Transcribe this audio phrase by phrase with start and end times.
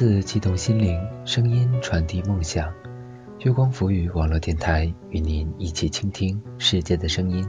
[0.00, 2.72] 字激动心灵，声音传递梦想。
[3.40, 7.46] 月光浮语网络电台与您一起倾听世界的声音。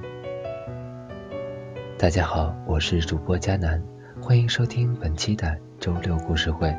[1.98, 3.82] 大家好，我是主播佳楠，
[4.22, 6.76] 欢迎收听本期的周六故事会。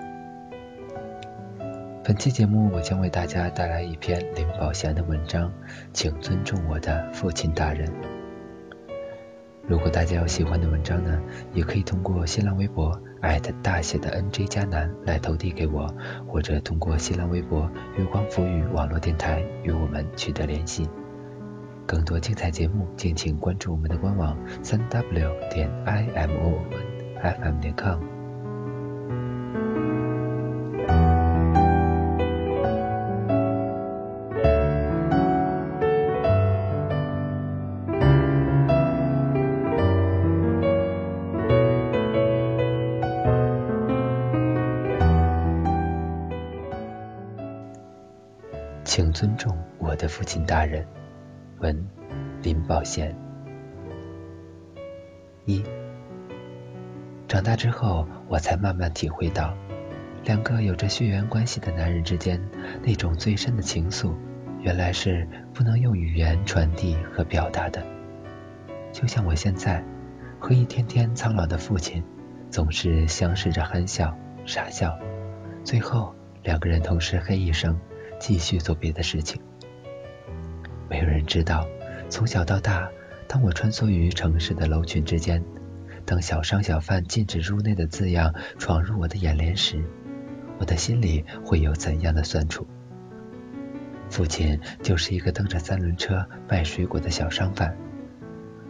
[2.04, 5.50] 本期节目，我将为大家带来一篇林宝贤的文章，
[5.94, 7.90] 请尊重我的父亲大人。
[9.66, 11.18] 如果大家有喜欢的文章呢，
[11.54, 15.94] 也可以通过新浪微博艾特大写的 NJ 加南来投递给我，
[16.26, 20.88] 或者通过新浪微博月光浮语网络电台与我们取得联系。
[21.86, 28.11] 更多精彩节目，敬请关注我们的官网三 w 点 i m o n f m 点 com。
[48.94, 50.86] 请尊重我的父亲大人。
[51.60, 51.88] 文
[52.42, 53.16] 林宝贤。
[55.46, 55.64] 一
[57.26, 59.54] 长大之后，我才慢慢体会到，
[60.24, 62.38] 两个有着血缘关系的男人之间
[62.82, 64.12] 那种最深的情愫，
[64.60, 67.82] 原来是不能用语言传递和表达的。
[68.92, 69.82] 就像我现在
[70.38, 72.04] 和一天天苍老的父亲，
[72.50, 74.14] 总是相视着憨笑
[74.44, 74.94] 傻笑，
[75.64, 77.74] 最后两个人同时嘿一声。
[78.22, 79.42] 继续做别的事情。
[80.88, 81.66] 没有人知道，
[82.08, 82.88] 从小到大，
[83.26, 85.42] 当我穿梭于城市的楼群之间，
[86.04, 89.84] 当“小商小贩禁止入内”的字样闯入我的眼帘时，
[90.60, 92.64] 我的心里会有怎样的酸楚？
[94.08, 97.76] 父亲就是一个蹬着三轮车卖水果的小商贩，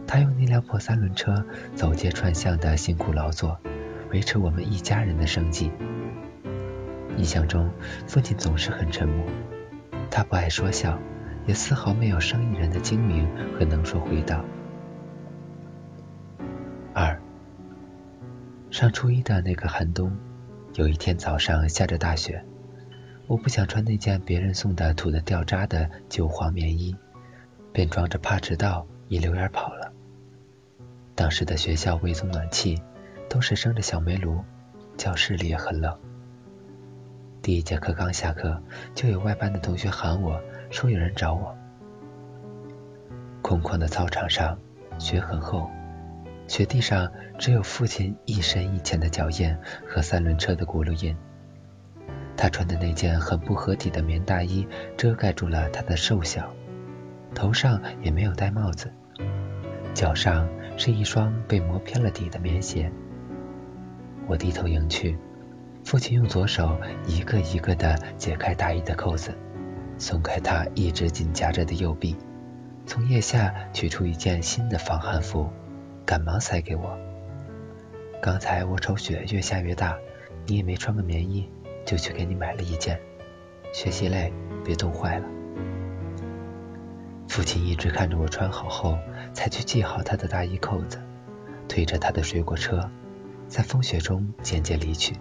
[0.07, 3.59] 他用那辆破三轮车走街串巷的辛苦劳作，
[4.11, 5.69] 维持我们一家人的生计。
[7.17, 7.69] 印象中，
[8.07, 9.25] 父亲总是很沉默，
[10.09, 10.97] 他不爱说笑，
[11.45, 14.43] 也丝毫没有生意人的精明和能说会道。
[16.93, 17.19] 二，
[18.71, 20.15] 上初一的那个寒冬，
[20.73, 22.43] 有一天早上下着大雪，
[23.27, 26.95] 我不想穿那件别人送的土的掉渣的旧黄棉衣，
[27.71, 29.91] 便装着怕迟到一溜烟跑了。
[31.15, 32.81] 当时的学校未增暖气，
[33.29, 34.43] 都是生着小煤炉，
[34.97, 35.95] 教室里也很冷。
[37.43, 38.57] 第一节课刚下课，
[38.95, 41.53] 就有外班的同学喊我说有人找我。
[43.41, 44.57] 空旷的操场上，
[44.97, 45.69] 雪很厚，
[46.47, 49.53] 雪地上只有父亲一深一浅的脚印
[49.85, 51.13] 和三轮车的轱辘印。
[52.37, 54.65] 他穿的那件很不合体的棉大衣
[54.95, 56.49] 遮盖住了他的瘦小，
[57.35, 58.89] 头上也没有戴帽子，
[59.93, 62.89] 脚上是一双被磨偏了底的棉鞋。
[64.27, 65.19] 我低头迎去。
[65.83, 69.33] 父亲用左手一个一个地解开大衣的扣子，
[69.97, 72.15] 松开他一直紧夹着的右臂，
[72.85, 75.49] 从腋下取出一件新的防寒服，
[76.05, 76.97] 赶忙塞给我。
[78.21, 79.97] 刚才我瞅雪越下越大，
[80.47, 81.49] 你也没穿个棉衣，
[81.85, 82.99] 就去给你买了一件。
[83.73, 84.31] 学习累，
[84.63, 85.25] 别冻坏了。
[87.27, 88.97] 父亲一直看着我穿好后，
[89.33, 91.01] 才去系好他的大衣扣子，
[91.67, 92.89] 推着他的水果车，
[93.47, 95.15] 在风雪中渐渐离去。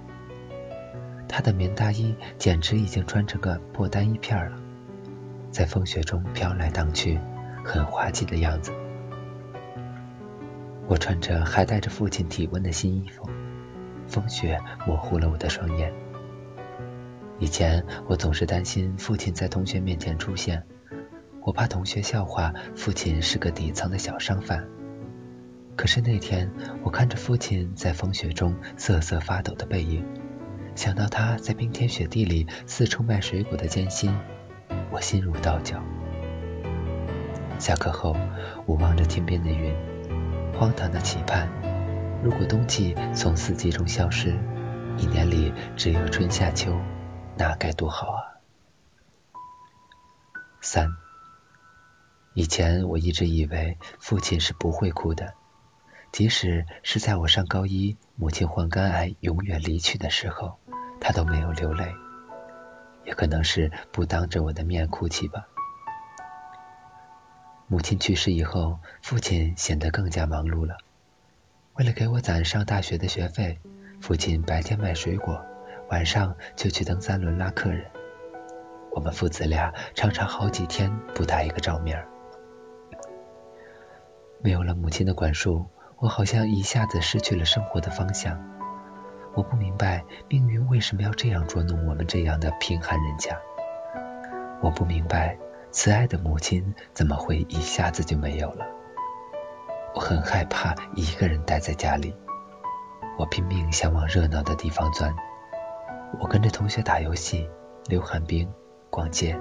[1.32, 4.56] 他的棉大衣简直已经穿成个破单衣片了，
[5.50, 7.18] 在风雪中飘来荡去，
[7.64, 8.70] 很滑稽的样子。
[10.86, 13.26] 我穿着还带着父亲体温的新衣服，
[14.06, 15.90] 风雪模糊了我的双眼。
[17.38, 20.62] 以前我总是担心父亲在同学面前出现，
[21.40, 24.68] 我怕同学笑话父亲是个底层的小商贩。
[25.76, 26.50] 可是那天
[26.84, 30.06] 我看着父亲在风雪中瑟瑟发抖的背影。
[30.74, 34.14] 想到他在冰天雪地里四处卖水果的艰辛，
[34.90, 35.82] 我心如刀绞。
[37.58, 38.16] 下课后，
[38.66, 39.72] 我望着天边的云，
[40.58, 41.48] 荒唐的期盼：
[42.22, 44.36] 如果冬季从四季中消失，
[44.96, 46.76] 一年里只有春夏秋，
[47.36, 48.18] 那该多好啊！
[50.60, 50.88] 三，
[52.34, 55.34] 以前我一直以为父亲是不会哭的，
[56.10, 60.58] 即使是在我上高一，母亲患肝癌永远离去的时候。
[61.04, 61.92] 他都没有流泪，
[63.04, 65.48] 也可能是不当着我的面哭泣吧。
[67.66, 70.76] 母亲去世以后，父亲显得更加忙碌了。
[71.74, 73.58] 为了给我攒上大学的学费，
[74.00, 75.44] 父亲白天卖水果，
[75.90, 77.90] 晚上就去蹬三轮拉客人。
[78.92, 82.06] 我们父子俩常常好几天不打一个照面。
[84.40, 85.66] 没有了母亲的管束，
[85.96, 88.61] 我好像一下子失去了生活的方向。
[89.34, 93.38] 我不明白命运为什么要这样捉弄我们这样的贫寒人家。
[94.60, 95.36] 我不明白
[95.70, 98.66] 慈爱的母亲怎么会一下子就没有了。
[99.94, 102.14] 我很害怕一个人待在家里，
[103.18, 105.14] 我拼命想往热闹的地方钻。
[106.20, 107.48] 我跟着同学打游戏、
[107.86, 108.50] 溜旱冰、
[108.90, 109.38] 逛街，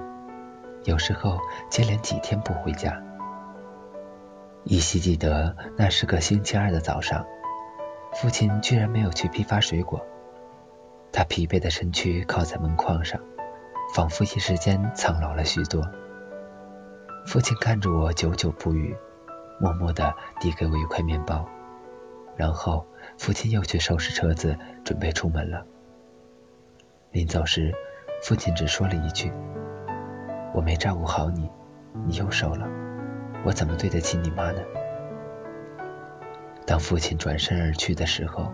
[0.84, 3.02] 有时候接连几天不回家。
[4.64, 7.24] 依稀记得那是个星期二的早上。
[8.14, 10.04] 父亲居然没有去批发水果，
[11.10, 13.20] 他疲惫的身躯靠在门框上，
[13.94, 15.82] 仿佛一时间苍老了许多。
[17.26, 18.94] 父亲看着我久久不语，
[19.60, 21.48] 默默地递给我一块面包，
[22.36, 22.86] 然后
[23.16, 25.64] 父亲又去收拾车子，准备出门了。
[27.12, 27.72] 临走时，
[28.22, 29.32] 父亲只说了一句
[30.54, 31.50] ：“我没照顾好你，
[32.06, 32.68] 你又瘦了，
[33.44, 34.60] 我怎么对得起你妈呢？”
[36.72, 38.50] 当父亲转身而去的时候，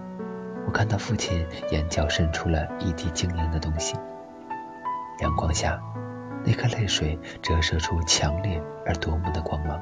[0.67, 3.95] 我看到父亲眼角渗出了一滴晶莹的东西。
[5.21, 5.81] 阳光下，
[6.45, 9.81] 那颗泪水折射出强烈而夺目的光芒，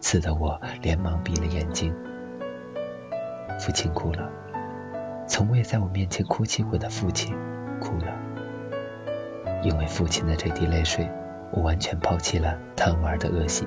[0.00, 1.96] 刺得我连忙闭了眼睛。
[3.58, 4.30] 父亲哭了，
[5.26, 7.34] 从未在我面前哭泣过的父亲
[7.80, 8.14] 哭了。
[9.62, 11.08] 因为父亲的这滴泪水，
[11.52, 13.66] 我完全抛弃了贪玩的恶习。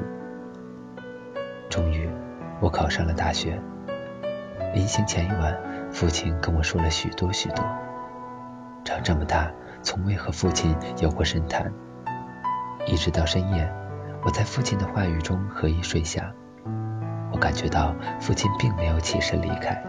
[1.72, 2.08] 终于。
[2.64, 3.62] 我考上了大学，
[4.74, 5.54] 临行前一晚，
[5.92, 7.58] 父亲跟我说了许多许多。
[8.86, 9.52] 长这么大，
[9.82, 11.70] 从未和父亲有过深谈。
[12.86, 13.70] 一直到深夜，
[14.24, 16.32] 我在父亲的话语中合衣睡下。
[17.34, 19.84] 我感觉到父亲并没有起身离开，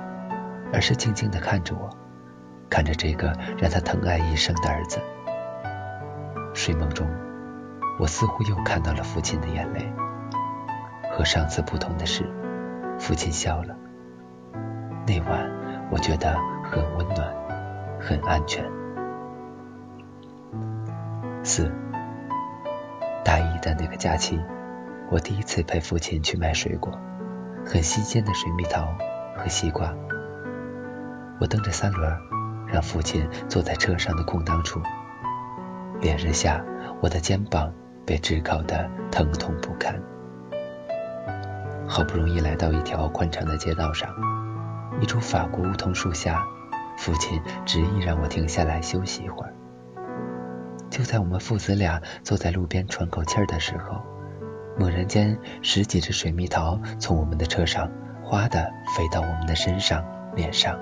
[0.72, 1.88] 而是静静地看着我，
[2.68, 4.98] 看着这个让他疼爱一生的儿子。
[6.52, 7.06] 睡梦中，
[8.00, 9.92] 我似乎又看到了父亲的眼泪。
[11.12, 12.28] 和上次不同的是。
[12.98, 13.76] 父亲笑了。
[15.06, 15.50] 那晚，
[15.90, 16.34] 我觉得
[16.70, 17.34] 很温暖，
[18.00, 18.64] 很安全。
[21.42, 21.70] 四，
[23.24, 24.40] 大一的那个假期，
[25.10, 26.92] 我第一次陪父亲去买水果，
[27.66, 28.86] 很新鲜的水蜜桃
[29.36, 29.92] 和西瓜。
[31.40, 32.16] 我蹬着三轮，
[32.66, 34.80] 让父亲坐在车上的空档处。
[36.00, 36.64] 烈日下，
[37.02, 37.72] 我的肩膀
[38.06, 40.00] 被炙烤得疼痛不堪。
[41.86, 44.08] 好不容易来到一条宽敞的街道上，
[45.00, 46.44] 一株法国梧桐树下，
[46.96, 49.54] 父亲执意让我停下来休息一会儿。
[50.90, 54.00] 就在我们父子俩坐在路边喘口气儿的时候，
[54.78, 57.90] 猛然间十几只水蜜桃从我们的车上
[58.22, 60.04] 哗的飞到我们的身上、
[60.34, 60.78] 脸上。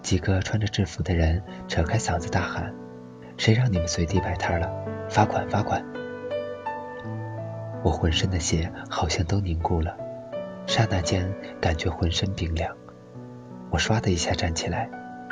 [0.00, 2.72] 几个穿着制服的人扯开嗓子大喊
[3.36, 4.70] ：“谁让你们随地摆摊了？
[5.10, 5.48] 罚款！
[5.48, 5.84] 罚款！”
[7.82, 9.96] 我浑身的血好像都凝固了，
[10.66, 12.74] 刹那间感觉浑身冰凉。
[13.70, 14.88] 我唰的一下站起来，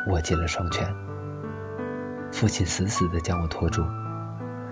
[0.08, 0.86] 握紧了双拳。
[2.32, 3.82] 父亲死死地将我拖住，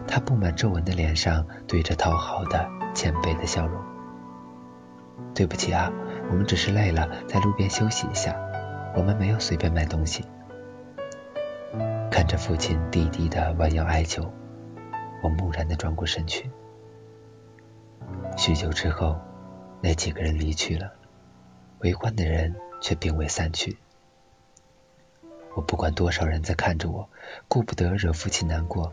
[0.07, 3.83] 他布满皱纹的脸上堆着讨好的谦卑的笑容。
[5.35, 5.91] 对不起啊，
[6.31, 8.37] 我们只是累了，在路边休息一下，
[8.95, 10.25] 我们没有随便买东西。
[12.11, 14.33] 看着父亲低低的弯腰哀求，
[15.23, 16.51] 我木然地转过身去。
[18.45, 19.19] 许久之后，
[19.81, 20.93] 那几个人离去了，
[21.79, 23.79] 围观的人却并未散去。
[25.55, 27.09] 我不管多少人在看着我，
[27.49, 28.93] 顾不得惹父亲难过，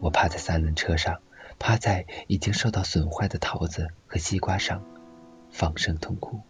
[0.00, 1.20] 我趴在三轮车上，
[1.60, 4.82] 趴在已经受到损坏的桃子和西瓜上，
[5.52, 6.40] 放声痛哭。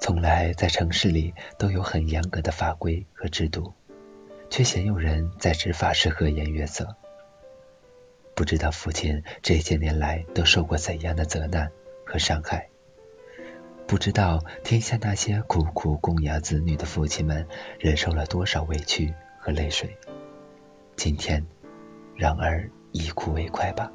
[0.00, 3.72] 从来在城市里都有很严格的法规和制度，
[4.50, 6.96] 却鲜有人在执法时和颜悦色。
[8.34, 11.70] 不知道父亲这些年来都受过怎样的责难
[12.04, 12.68] 和伤害，
[13.86, 17.46] 不知道天下那些苦苦供养子女的父亲们
[17.78, 19.96] 忍受了多少委屈和泪水。
[20.96, 21.46] 今天，
[22.16, 23.90] 让儿以苦为快吧。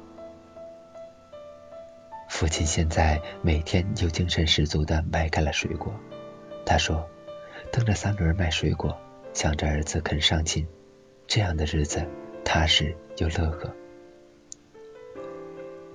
[2.28, 5.92] 父亲现在每天又精神十足地掰开了水果，
[6.64, 7.06] 他说
[7.72, 8.98] ：“蹬着三轮卖水果，
[9.34, 10.66] 想着儿子肯上进，
[11.26, 12.06] 这样的日子
[12.44, 13.70] 踏实又乐呵。”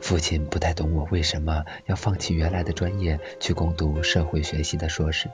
[0.06, 5.32] 父亲不太懂我为什么要放弃原来的专业去攻读社会学系的硕士，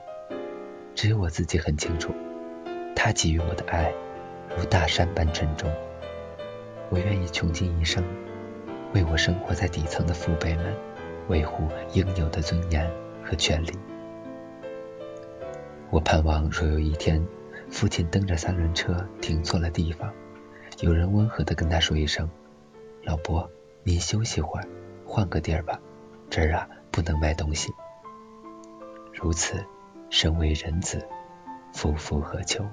[0.94, 2.14] 只有我自己很清楚，
[2.96, 3.92] 他给予我的爱
[4.56, 5.70] 如大山般沉重，
[6.88, 8.02] 我愿意穷尽一生
[8.94, 10.74] 为我生活在底层的父辈们
[11.28, 12.90] 维护应有的尊严
[13.22, 13.72] 和权利。
[15.90, 17.22] 我盼望若有一天
[17.68, 20.10] 父亲蹬着三轮车停错了地方，
[20.80, 22.26] 有人温和地跟他说一声
[23.04, 23.50] ：“老伯。”
[23.84, 24.68] 您休息会儿，
[25.04, 25.80] 换个地儿吧，
[26.30, 27.72] 这儿啊不能卖东西。
[29.12, 29.64] 如此，
[30.08, 31.04] 身为人子，
[31.72, 32.64] 夫复何求？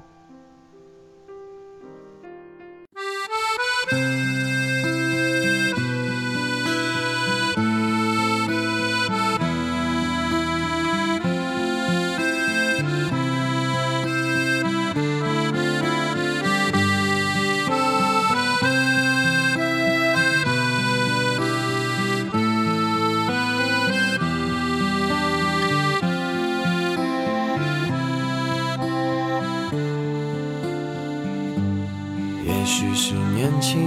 [33.39, 33.79] 年轻，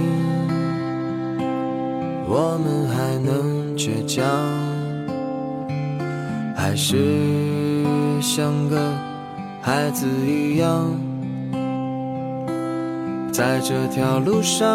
[2.27, 4.25] 我们还能倔强，
[6.55, 6.97] 还是
[8.19, 8.81] 像个
[9.61, 10.89] 孩子一样，
[13.31, 14.65] 在这条路上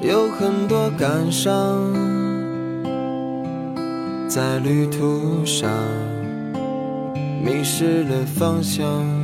[0.00, 1.92] 有很多感伤，
[4.28, 5.68] 在旅途上
[7.44, 9.23] 迷失了方向。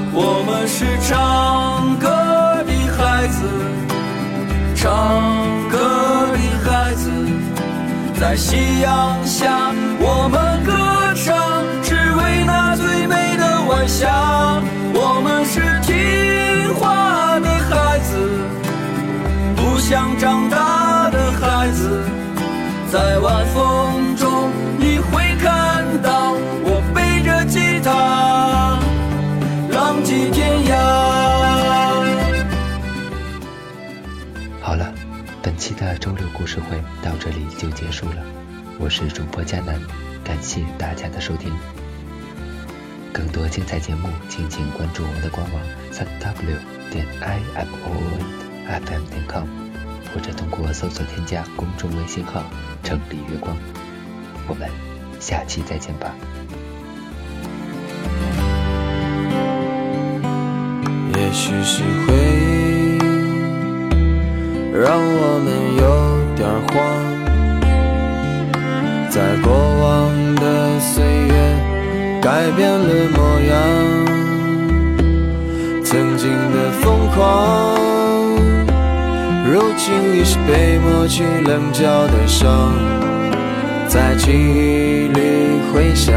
[0.13, 2.09] 我们是唱歌
[2.65, 3.47] 的孩子，
[4.75, 5.77] 唱歌
[6.33, 7.09] 的孩子，
[8.19, 10.73] 在夕阳下，我们歌
[11.15, 14.61] 唱，只为那最美的晚霞。
[14.93, 18.11] 我们是听话的孩子，
[19.55, 22.03] 不想长大的孩子，
[22.91, 24.51] 在晚风中，
[35.81, 38.23] 的周六故事会到这里就结束了。
[38.77, 39.81] 我是主播佳南，
[40.23, 41.51] 感谢大家的收听。
[43.11, 45.61] 更多精彩节目，敬请关注我们的官网
[45.91, 46.55] 三 w
[46.91, 49.47] 点 i m o n f m 点 com，
[50.13, 52.43] 或者通过搜索添加公众微信号
[52.83, 53.57] “城里月光”。
[54.47, 54.69] 我们
[55.19, 56.13] 下期再见吧。
[61.15, 62.30] 也许是会
[64.73, 65.83] 让我们有
[66.35, 66.73] 点慌，
[69.09, 71.33] 在过往的岁月
[72.21, 73.51] 改变了模样，
[75.83, 77.19] 曾经的疯狂，
[79.45, 82.73] 如今已是被抹去棱角的伤，
[83.89, 86.15] 在记忆里回响，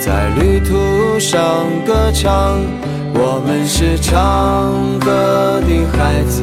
[0.00, 1.38] 在旅途上
[1.86, 2.58] 歌唱。
[3.12, 6.42] 我们是唱歌的孩子，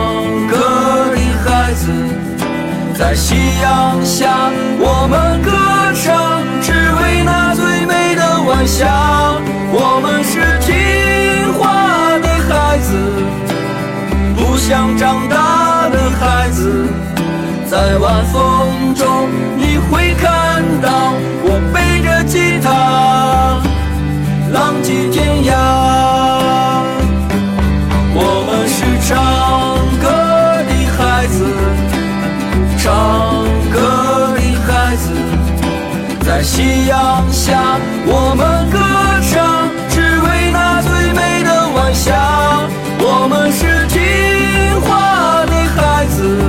[1.81, 1.91] 子，
[2.93, 5.49] 在夕阳下，我们歌
[5.95, 8.85] 唱，只为那最美的晚霞。
[9.73, 12.93] 我们是听话的孩子，
[14.35, 16.85] 不想长大的孩子，
[17.67, 23.59] 在晚风中，你会看到我背着吉他。
[24.53, 25.30] 浪迹天
[36.81, 38.79] 夕阳下，我们歌
[39.29, 42.09] 唱，只为那最美的晚霞。
[42.97, 46.41] 我们是听话的孩子，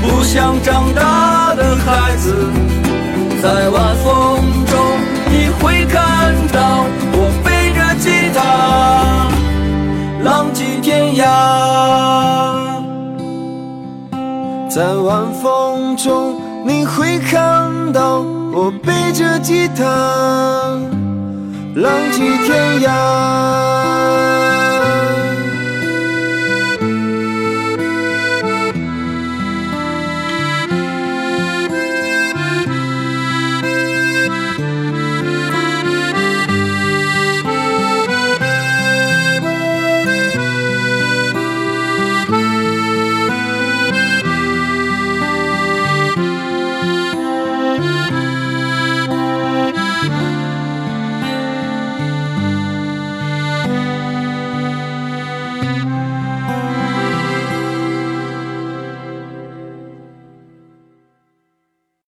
[0.00, 2.52] 不想长大的孩子。
[3.42, 4.78] 在晚风中，
[5.28, 9.26] 你会看到我背着吉他，
[10.22, 11.26] 浪迹天涯。
[14.68, 18.18] 在晚风中，你会看到
[18.52, 19.84] 我背着吉他，
[21.76, 24.65] 浪迹天涯。